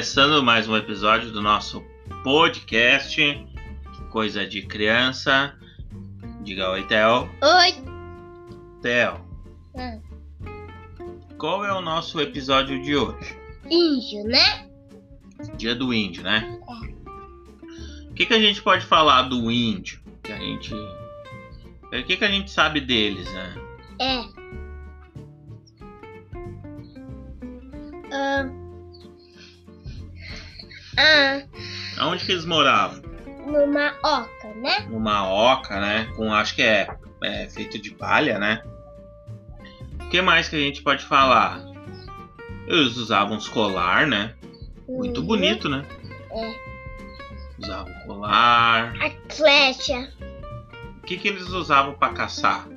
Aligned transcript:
Começando 0.00 0.42
mais 0.42 0.66
um 0.66 0.74
episódio 0.74 1.30
do 1.30 1.42
nosso 1.42 1.84
podcast 2.24 3.20
Coisa 4.10 4.46
de 4.46 4.62
Criança. 4.62 5.54
Diga 6.42 6.70
oi, 6.70 6.86
Theo. 6.86 7.28
Oi. 7.42 7.74
Theo, 8.80 9.20
Hum. 9.74 10.00
qual 11.36 11.66
é 11.66 11.72
o 11.74 11.82
nosso 11.82 12.18
episódio 12.18 12.82
de 12.82 12.96
hoje? 12.96 13.36
Índio, 13.70 14.24
né? 14.24 14.70
Dia 15.58 15.74
do 15.74 15.92
Índio, 15.92 16.22
né? 16.22 16.58
O 18.08 18.14
que, 18.14 18.24
que 18.24 18.32
a 18.32 18.40
gente 18.40 18.62
pode 18.62 18.86
falar 18.86 19.24
do 19.24 19.50
índio? 19.50 20.00
Que 20.22 20.32
a 20.32 20.38
gente. 20.38 20.72
O 20.72 22.04
que, 22.06 22.16
que 22.16 22.24
a 22.24 22.30
gente 22.30 22.50
sabe 22.50 22.80
deles, 22.80 23.30
né? 23.34 23.54
É. 24.00 24.24
Ah. 28.10 28.59
Ah, 31.02 31.42
Aonde 31.98 32.24
que 32.26 32.32
eles 32.32 32.44
moravam? 32.44 33.00
numa 33.46 33.94
oca, 34.04 34.48
né? 34.56 34.80
Numa 34.88 35.26
oca, 35.28 35.80
né? 35.80 36.08
Com 36.14 36.32
acho 36.32 36.54
que 36.54 36.62
é, 36.62 36.88
é 37.24 37.48
feito 37.48 37.78
de 37.80 37.90
palha, 37.90 38.38
né? 38.38 38.62
O 40.04 40.08
que 40.10 40.20
mais 40.20 40.48
que 40.48 40.56
a 40.56 40.58
gente 40.58 40.82
pode 40.82 41.04
falar? 41.04 41.60
Eles 42.66 42.96
usavam 42.96 43.36
os 43.38 43.48
colar, 43.48 44.06
né? 44.06 44.34
Muito 44.88 45.20
Uhum. 45.20 45.26
bonito, 45.26 45.68
né? 45.68 45.84
É. 46.32 46.54
Usavam 47.58 47.92
colar. 48.06 48.94
A 49.02 49.32
flecha. 49.34 50.12
O 50.98 51.06
que, 51.06 51.16
que 51.16 51.28
eles 51.28 51.48
usavam 51.48 51.94
para 51.94 52.12
caçar? 52.12 52.68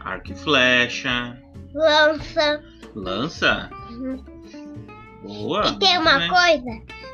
Arco 0.00 0.32
e 0.32 0.34
flecha. 0.34 1.38
Lança. 1.74 2.62
Lança? 2.94 3.70
Uhum. 3.90 4.24
Boa. 5.28 5.68
E 5.68 5.78
tem 5.78 5.98
uma 5.98 6.18
coisa 6.28 6.70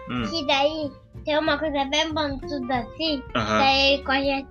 Hum, 0.08 0.22
que 0.30 0.46
daí 0.46 0.90
tem 1.24 1.38
uma 1.38 1.58
coisa 1.58 1.84
bem 1.86 2.12
pontuda 2.12 2.78
assim. 2.78 3.22
aham. 3.34 3.58
Daí 3.58 3.92
ele 3.94 4.02
corre 4.04 4.46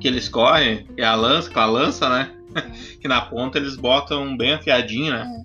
Que 0.00 0.08
eles 0.08 0.28
correm, 0.28 0.88
é 0.96 1.04
a 1.04 1.14
lança, 1.14 1.50
com 1.50 1.60
a 1.60 1.66
lança, 1.66 2.08
né? 2.08 2.34
que 3.00 3.06
na 3.06 3.20
ponta 3.20 3.58
eles 3.58 3.76
botam 3.76 4.36
bem 4.36 4.54
afiadinho, 4.54 5.12
né? 5.12 5.44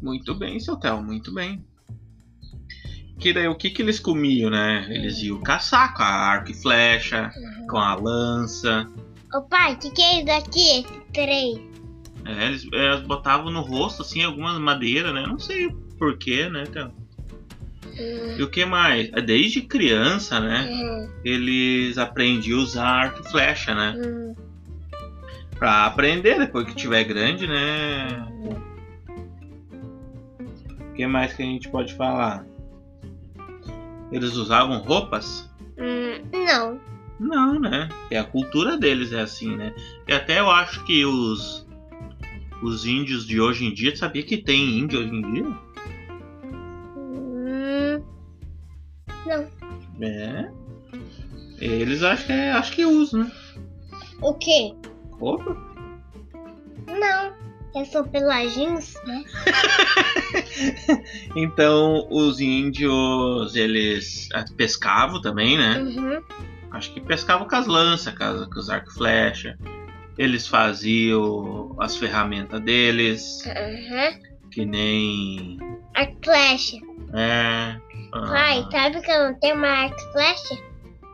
Muito 0.00 0.34
bem, 0.34 0.60
seu 0.60 0.76
Theo, 0.76 1.02
muito 1.02 1.32
bem. 1.32 1.64
Que 3.18 3.32
daí 3.32 3.48
o 3.48 3.54
que, 3.54 3.70
que 3.70 3.82
eles 3.82 3.98
comiam, 4.00 4.50
né? 4.50 4.86
Eles 4.90 5.22
iam 5.22 5.40
caçar 5.40 5.94
com 5.94 6.02
a 6.02 6.06
arco 6.06 6.50
e 6.50 6.54
flecha, 6.54 7.30
com 7.68 7.78
a 7.78 7.94
lança. 7.94 8.88
Ô 9.34 9.42
pai, 9.42 9.74
o 9.74 9.78
que, 9.78 9.90
que 9.90 10.02
é 10.02 10.20
isso 10.22 10.30
aqui? 10.32 10.68
Esse 10.80 11.00
três? 11.12 11.60
É, 12.24 12.46
eles, 12.46 12.66
eles 12.72 13.00
botavam 13.02 13.50
no 13.50 13.60
rosto, 13.60 14.02
assim, 14.02 14.22
algumas 14.22 14.58
madeiras, 14.58 15.12
né? 15.12 15.24
Não 15.26 15.38
sei 15.38 15.70
porquê, 15.98 16.48
né, 16.48 16.64
Theo? 16.64 16.92
E 18.38 18.42
o 18.42 18.48
que 18.48 18.64
mais? 18.64 19.10
É, 19.12 19.20
Desde 19.20 19.60
criança, 19.60 20.40
né? 20.40 20.68
Uhum. 20.70 21.10
Eles 21.24 21.98
aprendiam 21.98 22.60
a 22.60 22.62
usar 22.62 22.86
arco 22.86 23.22
e 23.22 23.30
flecha, 23.30 23.74
né? 23.74 23.94
Uhum. 23.96 24.34
Pra 25.58 25.86
aprender 25.86 26.38
depois 26.38 26.66
que 26.66 26.74
tiver 26.74 27.04
grande, 27.04 27.46
né? 27.46 28.26
O 30.80 30.94
que 30.94 31.06
mais 31.06 31.32
que 31.34 31.42
a 31.42 31.46
gente 31.46 31.68
pode 31.68 31.94
falar? 31.94 32.44
Eles 34.10 34.34
usavam 34.34 34.78
roupas? 34.78 35.48
Hum, 35.78 36.20
não. 36.32 36.80
Não, 37.18 37.60
né? 37.60 37.88
É 38.10 38.18
a 38.18 38.24
cultura 38.24 38.76
deles 38.76 39.12
é 39.12 39.20
assim, 39.20 39.56
né? 39.56 39.74
E 40.08 40.12
até 40.12 40.40
eu 40.40 40.50
acho 40.50 40.84
que 40.84 41.04
os 41.04 41.66
os 42.62 42.86
índios 42.86 43.26
de 43.26 43.40
hoje 43.40 43.64
em 43.64 43.74
dia, 43.74 43.94
sabia 43.96 44.22
que 44.22 44.36
tem 44.38 44.78
índio 44.78 45.00
hoje 45.00 45.10
em 45.14 45.32
dia? 45.32 45.44
Hum, 46.96 48.02
não. 49.26 50.06
É. 50.06 50.50
Eles 51.60 52.02
acho 52.02 52.26
que 52.26 52.32
é, 52.32 52.52
acho 52.52 52.72
que 52.72 52.84
usam, 52.84 53.24
né? 53.24 53.32
O 54.20 54.34
quê? 54.34 54.74
Roupa? 55.12 55.56
Não. 56.86 57.32
Eles 57.74 57.88
são 57.90 58.04
peladinhos, 58.06 58.94
né? 59.06 59.24
Então, 61.36 62.06
os 62.10 62.40
índios, 62.40 63.54
eles 63.54 64.28
ah, 64.34 64.44
pescavam 64.56 65.20
também, 65.20 65.56
né? 65.58 65.78
Uhum. 65.78 66.22
Acho 66.70 66.92
que 66.92 67.00
pescavam 67.00 67.46
com 67.48 67.56
as 67.56 67.66
lanças, 67.66 68.14
com 68.16 68.24
as- 68.24 68.46
com 68.46 68.58
os 68.58 68.70
arco 68.70 68.90
e 68.90 68.94
flecha. 68.94 69.58
Eles 70.18 70.46
faziam 70.46 71.74
as 71.80 71.96
ferramentas 71.96 72.60
deles, 72.60 73.42
Uhum. 73.46 74.20
que 74.50 74.64
nem. 74.66 75.58
A 75.94 76.06
flecha. 76.22 76.76
É. 77.14 77.76
ah, 78.12 78.26
Pai, 78.28 78.66
sabe 78.70 79.00
que 79.02 79.10
eu 79.10 79.24
não 79.30 79.34
tenho 79.40 79.56
uma 79.56 79.68
arco 79.68 80.00
flecha? 80.12 80.58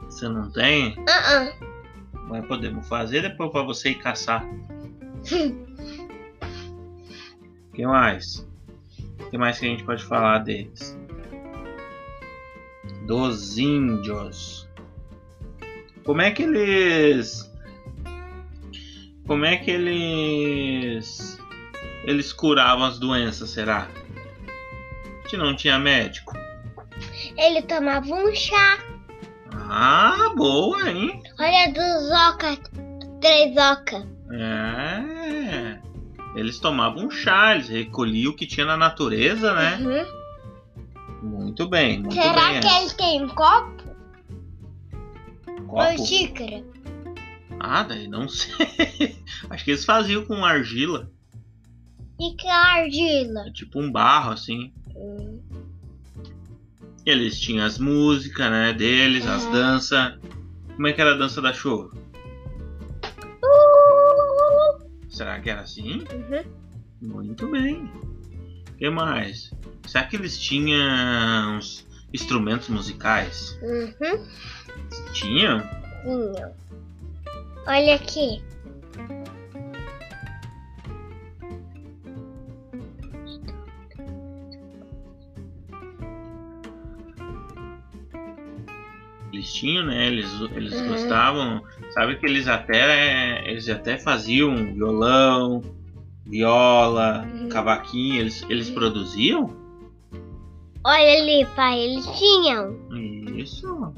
Você 0.04 0.28
não 0.28 0.50
tem? 0.50 0.96
Ah, 1.08 1.36
ah. 1.36 1.52
Mas 2.28 2.44
podemos 2.46 2.86
fazer 2.88 3.22
depois 3.22 3.50
pra 3.52 3.62
você 3.62 3.90
ir 3.90 3.94
caçar. 3.96 4.44
O 4.44 5.22
que 7.74 7.86
mais? 7.86 8.46
O 9.20 9.30
que 9.30 9.38
mais 9.38 9.58
que 9.58 9.66
a 9.66 9.68
gente 9.70 9.84
pode 9.84 10.04
falar 10.04 10.38
deles? 10.38 10.96
Dos 13.06 13.58
índios. 13.58 14.68
Como 16.04 16.20
é 16.20 16.30
que 16.30 16.42
eles. 16.42 17.47
Como 19.28 19.44
é 19.44 19.58
que 19.58 19.70
eles. 19.70 21.38
Eles 22.04 22.32
curavam 22.32 22.86
as 22.86 22.98
doenças, 22.98 23.50
será? 23.50 23.86
Que 25.28 25.36
não 25.36 25.54
tinha 25.54 25.78
médico. 25.78 26.32
Ele 27.36 27.60
tomava 27.62 28.06
um 28.06 28.34
chá. 28.34 28.78
Ah, 29.52 30.32
boa, 30.34 30.90
hein? 30.90 31.22
Olha 31.38 31.70
dos 31.72 32.10
oca. 32.10 32.56
Três 33.20 33.54
oca. 33.56 34.06
É. 34.32 35.78
Eles 36.34 36.58
tomavam 36.58 37.06
um 37.06 37.10
chá, 37.10 37.54
eles 37.54 37.68
recolhiam 37.68 38.32
o 38.32 38.34
que 38.36 38.46
tinha 38.46 38.64
na 38.64 38.76
natureza, 38.78 39.52
né? 39.52 39.76
Uhum. 41.22 41.38
Muito 41.40 41.68
bem, 41.68 42.00
muito 42.00 42.14
Será 42.14 42.52
bem. 42.52 42.60
que 42.60 42.66
ele 42.68 42.90
tem 42.94 43.24
um 43.24 43.28
copo? 43.28 43.82
Copo? 45.66 45.82
Ou 45.82 46.06
xícara? 46.06 46.64
Ah, 47.60 47.82
daí 47.82 48.06
não 48.08 48.28
sei. 48.28 49.18
Acho 49.50 49.64
que 49.64 49.70
eles 49.72 49.84
faziam 49.84 50.24
com 50.24 50.44
argila. 50.44 51.10
E 52.20 52.34
que 52.36 52.46
é 52.46 52.52
argila? 52.52 53.50
Tipo 53.52 53.80
um 53.80 53.90
barro, 53.92 54.32
assim. 54.32 54.72
Hum. 54.96 55.40
Eles 57.06 57.38
tinham 57.40 57.64
as 57.64 57.78
músicas, 57.78 58.50
né, 58.50 58.72
deles, 58.72 59.26
as 59.26 59.44
Uhum. 59.44 59.52
danças. 59.52 60.18
Como 60.74 60.86
é 60.86 60.92
que 60.92 61.00
era 61.00 61.14
a 61.14 61.16
dança 61.18 61.40
da 61.40 61.52
chuva? 61.52 61.90
Uh! 63.42 64.88
Será 65.08 65.40
que 65.40 65.50
era 65.50 65.62
assim? 65.62 66.04
Uhum. 66.12 66.44
Muito 67.00 67.48
bem. 67.50 67.84
O 68.70 68.76
que 68.76 68.90
mais? 68.90 69.50
Será 69.86 70.04
que 70.04 70.16
eles 70.16 70.38
tinham 70.38 71.56
uns 71.56 71.86
instrumentos 72.12 72.68
musicais? 72.68 73.58
Uhum. 73.62 74.26
Tinham? 75.12 75.62
Tinham. 76.02 76.54
Olha 77.68 77.94
aqui. 77.94 78.42
Eles 89.32 89.52
tinham, 89.52 89.84
né? 89.86 90.06
Eles, 90.06 90.26
eles 90.54 90.80
Uhum. 90.80 90.88
gostavam. 90.88 91.62
Sabe 91.90 92.16
que 92.16 92.26
eles 92.26 92.48
até 92.48 93.48
eles 93.48 93.68
até 93.68 93.98
faziam 93.98 94.54
violão, 94.72 95.62
viola, 96.24 97.24
Uhum. 97.26 97.48
cavaquinho. 97.48 98.20
Eles, 98.20 98.42
eles 98.48 98.70
produziam? 98.70 99.54
Olha 100.84 101.20
ali, 101.20 101.46
pai. 101.54 101.78
Eles 101.80 102.06
tinham. 102.18 102.74
Isso. 103.36 103.92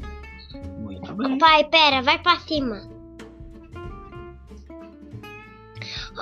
Muito 0.79 1.15
bem. 1.15 1.39
Pai, 1.39 1.65
pera, 1.65 2.03
vai 2.03 2.19
pra 2.19 2.37
cima. 2.41 2.83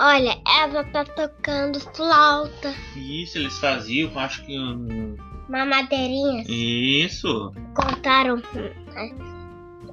Olha, 0.00 0.39
ela 0.62 0.85
tá 0.85 1.05
tocando 1.05 1.81
flauta. 1.97 2.73
Isso, 2.97 3.37
eles 3.37 3.59
faziam, 3.59 4.17
acho 4.19 4.45
que. 4.47 4.56
um- 4.56 5.17
Uma 5.49 5.65
madeirinha. 5.67 6.45
Isso. 6.49 7.53
Contaram 7.75 8.37
né, 8.37 9.11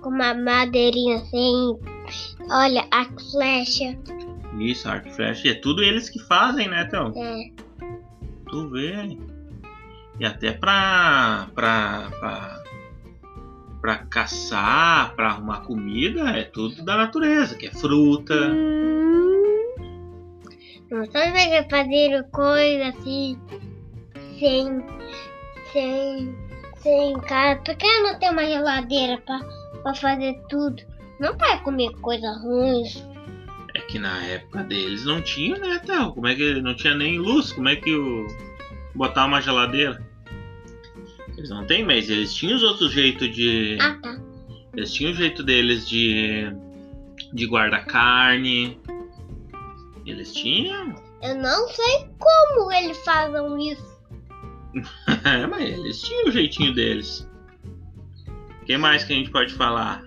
com 0.01 0.09
uma 0.09 0.33
madeirinha 0.35 1.17
assim. 1.17 1.79
Olha, 2.51 2.85
a 2.91 3.05
flecha. 3.31 3.97
Isso, 4.59 4.87
arco 4.87 5.07
e 5.07 5.11
flecha. 5.11 5.47
E 5.47 5.51
é 5.51 5.53
tudo 5.55 5.81
eles 5.81 6.07
que 6.09 6.19
fazem, 6.19 6.67
né, 6.67 6.83
então? 6.87 7.11
É. 7.15 7.49
Tu 8.47 8.69
vê. 8.69 9.17
E 10.19 10.25
até 10.25 10.51
pra. 10.51 11.47
pra. 11.55 12.09
pra, 12.19 12.63
pra 13.81 13.97
caçar, 14.05 15.15
pra 15.15 15.27
arrumar 15.29 15.61
comida, 15.61 16.29
é 16.29 16.43
tudo 16.43 16.83
da 16.83 16.95
natureza, 16.95 17.55
que 17.55 17.67
é 17.67 17.71
fruta. 17.71 18.33
Hum. 18.51 18.94
Não 20.91 21.05
sabe 21.11 21.31
que 21.33 21.69
fazer 21.69 22.23
coisa 22.31 22.89
assim. 22.89 23.37
sem. 24.39 24.83
sem. 25.71 26.35
sem 26.77 27.19
casa. 27.21 27.61
Por 27.61 27.75
que 27.75 27.99
não 28.01 28.19
tem 28.19 28.29
uma 28.29 28.45
geladeira 28.45 29.17
pra, 29.25 29.39
pra 29.81 29.95
fazer 29.95 30.39
tudo? 30.49 30.83
Não 31.19 31.35
vai 31.37 31.61
comer 31.63 31.91
coisa 32.01 32.31
ruim. 32.39 32.83
É 33.73 33.81
que 33.81 33.97
na 33.97 34.23
época 34.25 34.63
deles 34.63 35.05
não 35.05 35.21
tinha, 35.21 35.57
né, 35.57 35.79
Théo? 35.79 36.13
Como 36.13 36.27
é 36.27 36.35
que 36.35 36.61
não 36.61 36.75
tinha 36.75 36.95
nem 36.95 37.17
luz? 37.17 37.51
Como 37.51 37.67
é 37.67 37.75
que 37.75 37.93
o. 37.93 38.27
botar 38.93 39.25
uma 39.25 39.41
geladeira? 39.41 40.01
Eles 41.37 41.49
não 41.49 41.65
têm, 41.65 41.83
mas 41.83 42.09
eles 42.09 42.33
tinham 42.33 42.55
os 42.55 42.63
outros 42.63 42.91
jeitos 42.91 43.33
de. 43.35 43.77
Ah, 43.81 43.97
tá. 44.01 44.17
Eles 44.75 44.93
tinham 44.93 45.11
o 45.11 45.15
jeito 45.15 45.43
deles 45.43 45.87
de. 45.87 46.45
de 47.33 47.45
guardar 47.45 47.85
carne. 47.85 48.79
Eles 50.05 50.33
tinham. 50.33 50.95
Eu 51.21 51.35
não 51.35 51.67
sei 51.69 52.07
como 52.19 52.71
eles 52.71 52.97
fazem 53.03 53.71
isso. 53.71 53.95
É, 55.23 55.45
mas 55.47 55.61
eles 55.69 56.01
tinham 56.01 56.27
o 56.27 56.31
jeitinho 56.31 56.73
deles. 56.73 57.27
O 58.61 58.65
que 58.65 58.77
mais 58.77 59.03
que 59.03 59.13
a 59.13 59.15
gente 59.15 59.31
pode 59.31 59.53
falar? 59.53 60.03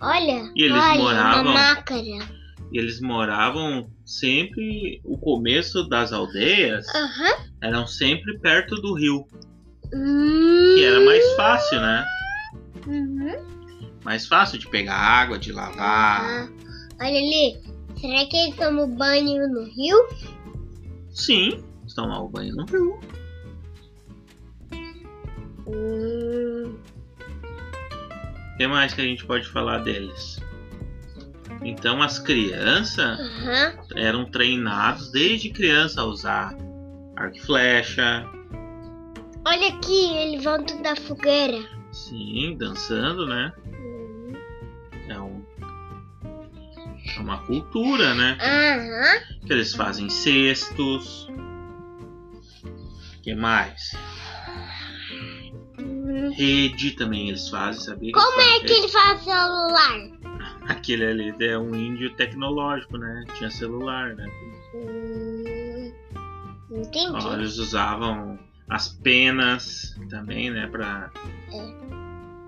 Olha, 0.00 0.50
E 0.56 0.64
eles 0.64 0.82
olha, 0.82 0.98
moravam-. 0.98 1.54
E 2.72 2.78
eles 2.78 3.00
moravam 3.00 3.88
sempre. 4.04 5.00
O 5.04 5.16
começo 5.18 5.88
das 5.88 6.12
aldeias 6.12 6.86
Aham. 6.94 7.44
eram 7.62 7.86
sempre 7.86 8.38
perto 8.40 8.74
do 8.76 8.94
rio. 8.94 9.26
Hum. 9.94 10.74
Que 10.76 10.84
era 10.84 11.00
mais 11.04 11.24
fácil, 11.34 11.80
né? 11.80 12.04
Uhum. 12.86 13.52
Mais 14.04 14.26
fácil 14.26 14.58
de 14.58 14.66
pegar 14.68 14.96
água, 14.96 15.38
de 15.38 15.52
lavar. 15.52 16.22
Ah, 16.24 16.48
olha 17.00 17.18
ali. 17.18 17.71
Será 18.00 18.26
que 18.26 18.36
eles 18.36 18.56
tomam 18.56 18.88
banho 18.96 19.48
no 19.48 19.64
rio? 19.64 19.96
Sim, 21.10 21.62
tomar 21.94 22.20
o 22.20 22.28
banho 22.28 22.54
no 22.56 22.64
rio. 22.66 23.00
Hum. 25.66 26.76
O 28.54 28.56
que 28.56 28.66
mais 28.66 28.92
que 28.94 29.00
a 29.00 29.04
gente 29.04 29.24
pode 29.24 29.48
falar 29.48 29.78
deles? 29.78 30.40
Então 31.64 32.02
as 32.02 32.18
crianças 32.18 33.18
Aham. 33.20 33.72
eram 33.96 34.24
treinados 34.30 35.10
desde 35.12 35.50
criança 35.50 36.00
a 36.00 36.04
usar 36.04 36.56
arco 37.16 37.36
e 37.36 37.40
flecha, 37.40 38.26
Olha 39.44 39.68
aqui, 39.70 40.16
eles 40.18 40.44
vão 40.44 40.62
tudo 40.64 40.82
da 40.84 40.94
fogueira. 40.94 41.58
sim, 41.90 42.56
dançando, 42.56 43.26
né? 43.26 43.52
É 47.18 47.20
uma 47.20 47.38
cultura, 47.44 48.14
né? 48.14 48.36
Aham. 48.40 49.46
Que 49.46 49.52
eles 49.52 49.74
fazem 49.74 50.08
cestos. 50.08 51.28
O 51.28 53.22
que 53.22 53.34
mais? 53.34 53.92
Rede 56.36 56.92
também 56.92 57.28
eles 57.28 57.48
fazem, 57.48 57.82
sabia? 57.82 58.12
Como 58.12 58.40
é 58.40 58.60
que 58.60 58.72
ele 58.72 58.88
faz 58.88 59.22
celular? 59.22 60.10
Aquele 60.68 61.04
ali 61.04 61.34
é 61.40 61.58
um 61.58 61.74
índio 61.74 62.14
tecnológico, 62.14 62.96
né? 62.96 63.24
Tinha 63.36 63.50
celular, 63.50 64.14
né? 64.14 64.26
Hum. 64.74 65.92
Entendi. 66.70 67.26
Ó, 67.26 67.34
eles 67.34 67.58
usavam 67.58 68.38
as 68.68 68.88
penas 68.88 69.94
também, 70.08 70.50
né? 70.50 70.66
Pra, 70.66 71.10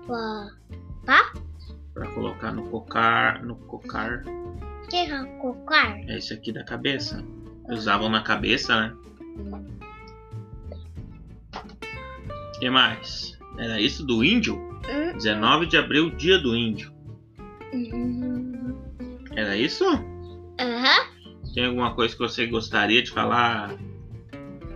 Pá. 0.07 0.47
pra 1.05 1.33
colocar 2.13 2.51
no 2.51 2.69
cocar. 2.69 3.43
No 3.43 3.55
cocar. 3.55 4.23
Que 4.89 4.97
é 4.97 5.23
cocar? 5.39 5.97
É 6.09 6.17
esse 6.17 6.33
aqui 6.33 6.51
da 6.51 6.63
cabeça. 6.63 7.23
Usavam 7.69 8.09
na 8.09 8.21
cabeça, 8.21 8.75
né? 8.79 8.93
O 12.55 12.59
que 12.59 12.69
mais? 12.69 13.37
Era 13.57 13.79
isso 13.79 14.05
do 14.05 14.23
índio? 14.23 14.55
Hum. 14.89 15.13
19 15.13 15.65
de 15.65 15.77
abril, 15.77 16.09
dia 16.11 16.37
do 16.37 16.55
índio. 16.55 16.93
Hum. 17.73 18.75
Era 19.35 19.55
isso? 19.57 19.85
Aham. 20.59 21.07
Tem 21.53 21.65
alguma 21.65 21.95
coisa 21.95 22.13
que 22.13 22.19
você 22.19 22.45
gostaria 22.45 23.01
de 23.01 23.11
falar 23.11 23.75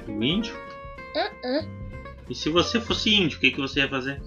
do 0.06 0.24
índio? 0.24 0.56
Aham. 1.15 1.68
E 2.30 2.36
se 2.36 2.50
você 2.50 2.80
fosse 2.80 3.13
índio, 3.13 3.38
o 3.38 3.42
que, 3.42 3.51
que 3.51 3.60
você 3.60 3.81
ia 3.81 3.89
fazer? 3.89 4.22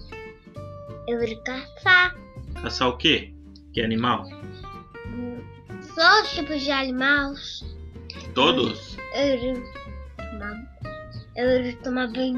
Eu 1.07 1.19
vou 1.19 1.43
caçar. 1.43 2.22
Caçar 2.63 2.87
o 2.89 2.97
quê? 2.97 3.33
Que 3.73 3.81
animal? 3.81 4.25
Só 5.81 6.21
os 6.23 6.31
tipos 6.33 6.61
de 6.61 6.71
animais. 6.71 7.63
Todos? 8.33 8.97
Eu 9.15 9.63
eu 11.35 11.59
iria 11.59 11.75
tomar 11.77 12.07
banho 12.11 12.33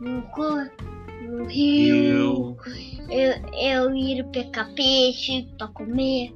no, 0.00 0.08
no, 0.08 0.22
cor- 0.28 0.70
no 1.22 1.44
rio. 1.46 2.56
Rio, 2.62 3.10
Eu, 3.10 3.50
eu 3.54 3.94
iria 3.96 4.24
pegar 4.24 4.66
peixe 4.74 5.48
pra 5.58 5.68
comer. 5.68 6.34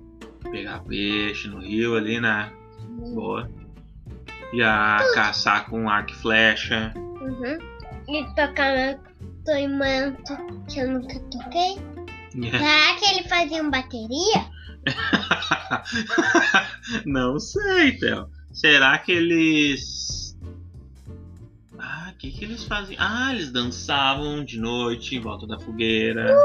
pegar 0.51 0.81
peixe 0.85 1.49
no 1.49 1.59
rio 1.61 1.97
ali, 1.97 2.21
né? 2.21 2.51
Boa. 3.15 3.51
Ia 4.53 4.99
caçar 5.15 5.69
com 5.69 5.89
arco 5.89 6.11
e 6.13 6.15
flecha. 6.15 6.93
Uhum. 6.97 7.59
E 8.09 8.25
tocar 8.35 8.73
meu 8.75 8.99
instrumento 9.59 10.37
que 10.69 10.79
eu 10.81 10.91
nunca 10.93 11.19
toquei. 11.31 11.77
Será 12.51 12.95
que 12.99 13.05
ele 13.07 13.29
fazia 13.29 13.63
uma 13.63 13.71
bateria? 13.71 14.51
Não 17.07 17.39
sei, 17.39 17.97
Theo. 17.99 18.29
Será 18.53 18.99
que 18.99 19.13
eles. 19.13 20.37
Ah, 21.79 22.13
o 22.13 22.19
que, 22.19 22.31
que 22.31 22.45
eles 22.45 22.65
faziam? 22.65 22.99
Ah, 23.01 23.33
eles 23.33 23.51
dançavam 23.51 24.45
de 24.45 24.59
noite 24.59 25.17
em 25.17 25.21
volta 25.21 25.47
da 25.47 25.59
fogueira. 25.59 26.37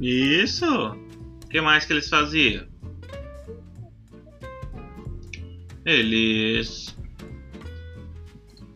Isso! 0.00 0.66
O 0.66 1.48
que 1.48 1.60
mais 1.60 1.84
que 1.84 1.92
eles 1.92 2.08
faziam? 2.08 2.66
Eles 5.84 6.96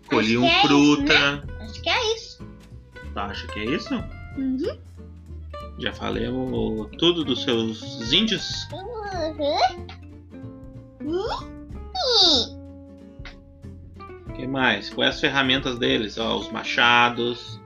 colhiam 0.06 0.44
é 0.44 0.58
isso, 0.58 0.68
fruta. 0.68 1.44
Acho 1.60 1.82
que 1.82 1.88
é 1.88 2.14
isso. 2.14 2.46
Tu 3.12 3.18
acha 3.18 3.46
que 3.48 3.60
é 3.60 3.64
isso? 3.64 3.94
Uhum. 4.36 4.78
Já 5.80 5.92
falei 5.92 6.28
o- 6.28 6.88
tudo 6.98 7.24
dos 7.24 7.42
seus 7.42 8.12
índios? 8.12 8.68
Uhum. 8.72 9.56
O 14.28 14.32
que 14.34 14.46
mais? 14.46 14.90
Quais 14.90 15.14
as 15.14 15.20
ferramentas 15.20 15.78
deles? 15.78 16.18
Ó, 16.18 16.36
os 16.38 16.50
machados. 16.52 17.58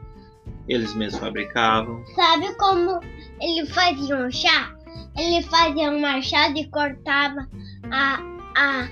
Eles 0.68 0.94
mesmos 0.94 1.20
fabricavam. 1.20 2.02
Sabe 2.14 2.54
como 2.54 2.98
ele 3.40 3.66
fazia 3.66 4.16
um 4.16 4.30
chá? 4.30 4.74
Ele 5.18 5.42
fazia 5.42 5.90
um 5.90 6.00
machado 6.00 6.56
e 6.56 6.66
cortava 6.70 7.46
a, 7.90 8.18
a, 8.56 8.88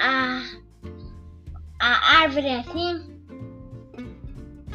a, 0.00 0.42
a 1.80 2.18
árvore 2.22 2.48
assim 2.50 3.14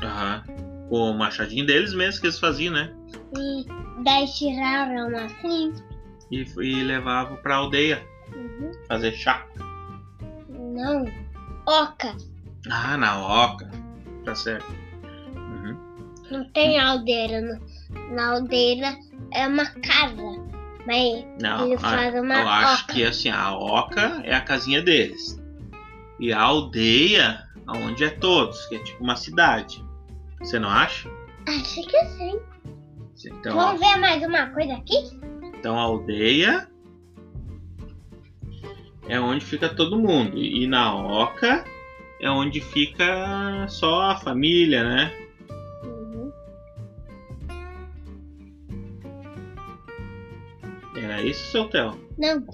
Aham. 0.01 0.43
Com 0.89 1.11
o 1.11 1.17
machadinho 1.17 1.65
deles 1.65 1.93
mesmos 1.93 2.19
que 2.19 2.27
eles 2.27 2.39
faziam, 2.39 2.73
né? 2.73 2.95
E 3.37 3.65
daí 4.03 4.25
tiraram 4.27 5.15
assim. 5.17 5.73
E, 6.31 6.45
e 6.61 6.83
levavam 6.83 7.37
pra 7.37 7.55
aldeia 7.55 8.03
Uhum. 8.35 8.71
fazer 8.87 9.11
chá. 9.13 9.45
Não, 10.49 11.05
oca. 11.65 12.15
Ah, 12.69 12.97
na 12.97 13.45
oca. 13.45 13.69
Tá 14.23 14.35
certo. 14.35 14.71
Uhum. 15.35 15.77
Não 16.29 16.43
tem 16.51 16.79
aldeira. 16.79 17.41
no- 17.41 18.15
Na 18.15 18.33
aldeira 18.33 18.95
é 19.33 19.47
uma 19.47 19.65
casa. 19.65 20.49
Mas 20.85 21.25
Não, 21.41 21.65
ele 21.65 21.75
ah, 21.75 21.79
faz 21.79 22.15
uma 22.15 22.35
eu 22.35 22.47
acho 22.47 22.83
oca. 22.83 22.93
que 22.93 23.03
assim, 23.03 23.29
a 23.29 23.53
oca 23.55 24.21
é 24.23 24.33
a 24.35 24.41
casinha 24.41 24.81
deles. 24.81 25.39
E 26.19 26.31
a 26.33 26.41
aldeia, 26.41 27.47
onde 27.67 28.03
é 28.03 28.09
todos, 28.09 28.65
que 28.67 28.75
é 28.75 28.79
tipo 28.83 29.03
uma 29.03 29.15
cidade. 29.15 29.83
Você 30.39 30.57
não 30.59 30.69
acha? 30.69 31.09
Acho 31.47 31.81
que 31.87 32.05
sim. 32.17 32.39
Então, 33.25 33.53
Vamos 33.55 33.79
ver 33.79 33.97
mais 33.97 34.23
uma 34.23 34.47
coisa 34.47 34.73
aqui? 34.73 34.95
então 35.59 35.77
a 35.77 35.81
aldeia 35.81 36.69
é 39.07 39.19
onde 39.19 39.43
fica 39.43 39.67
todo 39.67 39.99
mundo. 39.99 40.37
E 40.37 40.65
na 40.67 40.95
oca 40.95 41.65
é 42.21 42.29
onde 42.29 42.61
fica 42.61 43.67
só 43.67 44.11
a 44.11 44.15
família, 44.17 44.83
né? 44.83 45.13
Uhum. 45.83 46.31
Era 50.95 51.21
isso, 51.23 51.51
seu 51.51 51.65
Theo? 51.67 51.99
Não. 52.17 52.45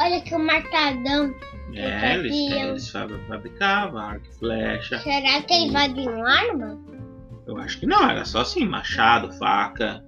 Olha 0.00 0.20
que 0.22 0.34
o 0.34 0.38
marcadão. 0.38 1.34
É, 1.74 2.14
eles, 2.14 2.32
eles 2.52 2.90
fabri- 2.90 3.18
fabricavam 3.28 3.98
arco 3.98 4.26
e 4.30 4.34
flecha. 4.38 4.98
Será 5.00 5.42
que 5.42 5.52
eles 5.54 5.72
faziam 5.72 6.26
arma? 6.26 6.78
Eu 7.46 7.56
acho 7.58 7.80
que 7.80 7.86
não, 7.86 8.08
era 8.08 8.24
só 8.24 8.40
assim, 8.40 8.64
machado, 8.64 9.32
faca. 9.32 10.04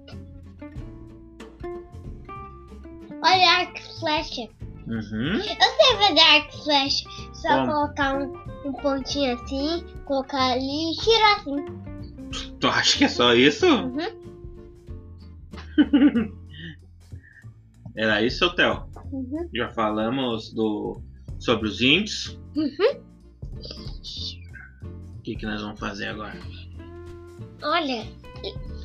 Olha 3.21 3.49
arco 3.49 3.77
e 3.77 3.99
flecha. 3.99 4.49
Uhum. 4.87 5.33
Eu 5.33 5.41
sei 5.41 5.97
fazer 5.97 6.19
arco 6.19 6.55
e 6.55 6.63
flecha. 6.63 7.09
Só 7.33 7.49
Como? 7.49 7.71
colocar 7.71 8.17
um, 8.17 8.33
um 8.65 8.73
pontinho 8.73 9.33
assim, 9.35 9.83
colocar 10.05 10.53
ali 10.53 10.91
e 10.91 10.95
tirar 10.97 11.35
assim. 11.37 11.65
Tu 12.59 12.67
acha 12.67 12.97
que 12.97 13.03
é 13.03 13.09
só 13.09 13.33
isso? 13.33 13.65
Uhum. 13.67 13.97
Era 17.95 18.21
isso, 18.21 18.53
Theo? 18.55 18.87
Uhum. 19.11 19.49
Já 19.53 19.69
falamos 19.69 20.53
do 20.53 21.01
sobre 21.39 21.67
os 21.67 21.81
índios. 21.81 22.39
Uhum. 22.55 23.05
O 25.17 25.21
que, 25.23 25.35
que 25.35 25.45
nós 25.45 25.61
vamos 25.61 25.79
fazer 25.79 26.07
agora? 26.07 26.37
Olha, 27.65 28.05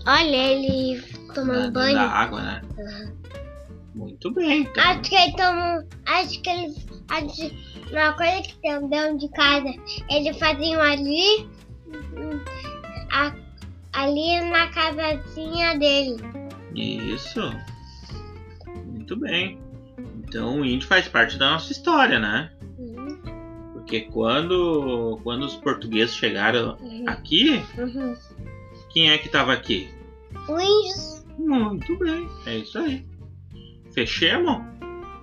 olha 0.06 0.36
ele 0.36 1.02
Na- 1.26 1.34
tomando 1.34 1.56
dentro 1.60 1.72
banho. 1.72 1.94
Da 1.94 2.08
água, 2.08 2.42
né? 2.42 2.62
Uhum. 2.78 3.20
Muito 3.94 4.32
bem. 4.32 4.68
Acho 4.76 5.00
que 5.02 5.14
ele 5.14 5.32
toma. 5.36 5.84
Acho 6.06 6.40
que 6.42 6.48
ele. 6.50 6.74
Acho, 7.08 7.50
uma 7.92 8.12
coisa 8.14 8.42
que 8.42 8.56
tem 8.60 8.88
dentro 8.88 9.18
de 9.18 9.28
casa, 9.30 9.68
eles 10.10 10.38
faziam 10.38 10.80
ali. 10.80 11.48
a- 13.12 13.34
ali 13.92 14.40
na 14.50 14.68
casazinha 14.68 15.76
dele. 15.76 16.16
Isso. 16.74 17.40
Muito 18.86 19.16
bem. 19.16 19.58
Então 20.22 20.60
o 20.60 20.64
índio 20.64 20.86
faz 20.86 21.08
parte 21.08 21.36
da 21.36 21.50
nossa 21.50 21.72
história, 21.72 22.20
né? 22.20 22.52
Uhum. 22.78 23.18
Porque 23.72 24.02
quando, 24.02 25.18
quando 25.24 25.42
os 25.44 25.56
portugueses 25.56 26.14
chegaram 26.14 26.76
Uhum. 26.80 27.04
aqui, 27.08 27.60
Uhum. 27.76 28.16
Quem 28.92 29.10
é 29.10 29.18
que 29.18 29.26
estava 29.26 29.52
aqui? 29.52 29.88
Índio. 30.48 31.20
Muito 31.38 31.98
bem. 31.98 32.28
É 32.46 32.56
isso 32.58 32.78
aí. 32.78 33.04
Fechemos? 33.92 34.58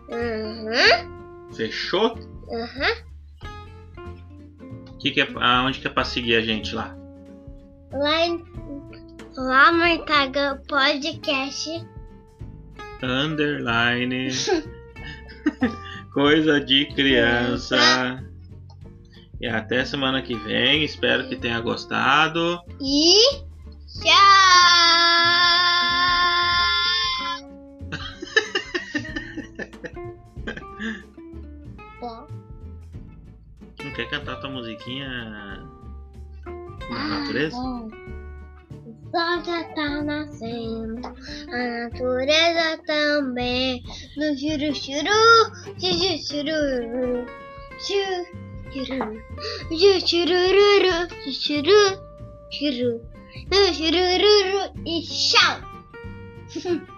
Uhum. 0.10 1.54
Fechou? 1.54 2.18
Uhum. 2.48 3.08
Que 5.00 5.12
que 5.12 5.22
é, 5.22 5.28
aonde 5.40 5.80
que 5.80 5.88
é 5.88 5.90
pra 5.90 6.04
seguir 6.04 6.36
a 6.36 6.42
gente 6.42 6.74
lá? 6.74 6.96
Lá, 7.92 8.18
lá 9.38 9.72
no 9.72 9.86
Instagram 9.86 10.60
podcast. 10.68 11.86
Underline. 13.04 14.30
Coisa 16.14 16.60
de 16.60 16.86
criança. 16.88 17.78
E 19.40 19.48
até 19.48 19.86
semana 19.86 20.22
que 20.22 20.36
vem. 20.36 20.84
Espero 20.84 21.30
que 21.30 21.36
tenha 21.36 21.60
gostado. 21.60 22.60
E 22.82 23.46
tchau! 23.88 24.18
Bom. 32.00 32.28
Não 33.84 33.92
quer 33.94 34.10
cantar 34.10 34.40
tua 34.40 34.50
musiquinha 34.50 35.08
na 35.08 35.70
Ah, 36.92 37.08
natureza? 37.22 37.56
bom. 37.56 37.90
Sol 39.10 39.44
já 39.44 39.64
tá 39.74 40.02
nascendo, 40.04 41.08
a 41.08 41.90
natureza 41.90 42.78
também. 42.86 43.82
No 44.18 44.36
churu 44.36 44.74
churu, 44.74 45.22
churu 45.80 46.18
churu, 46.28 47.26
chu 47.80 48.02
churururu, 48.72 49.22
chu 49.70 49.92
churu 50.06 50.40
churu, 50.52 50.96
chu 51.24 51.56
churururu 52.52 53.17
e 54.86 55.02
tchau! 55.02 55.62